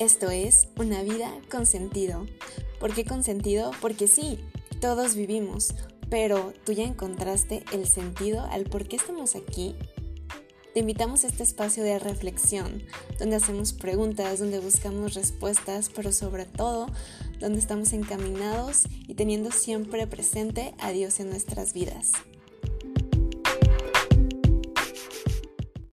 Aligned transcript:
Esto 0.00 0.30
es 0.30 0.68
una 0.78 1.02
vida 1.02 1.30
con 1.50 1.66
sentido. 1.66 2.26
¿Por 2.78 2.94
qué 2.94 3.04
con 3.04 3.22
sentido? 3.22 3.70
Porque 3.82 4.08
sí, 4.08 4.38
todos 4.80 5.14
vivimos, 5.14 5.74
pero 6.08 6.54
¿tú 6.64 6.72
ya 6.72 6.84
encontraste 6.84 7.64
el 7.74 7.86
sentido 7.86 8.40
al 8.50 8.64
por 8.64 8.88
qué 8.88 8.96
estamos 8.96 9.36
aquí? 9.36 9.76
Te 10.72 10.80
invitamos 10.80 11.24
a 11.24 11.26
este 11.26 11.42
espacio 11.42 11.82
de 11.82 11.98
reflexión, 11.98 12.82
donde 13.18 13.36
hacemos 13.36 13.74
preguntas, 13.74 14.38
donde 14.38 14.60
buscamos 14.60 15.12
respuestas, 15.12 15.90
pero 15.94 16.12
sobre 16.12 16.46
todo 16.46 16.86
donde 17.38 17.58
estamos 17.58 17.92
encaminados 17.92 18.84
y 19.06 19.16
teniendo 19.16 19.50
siempre 19.50 20.06
presente 20.06 20.74
a 20.78 20.92
Dios 20.92 21.20
en 21.20 21.28
nuestras 21.28 21.74
vidas. 21.74 22.12